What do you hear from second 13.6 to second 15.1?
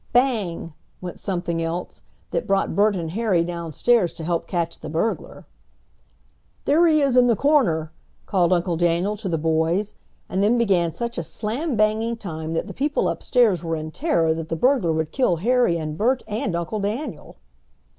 were in terror that the burglar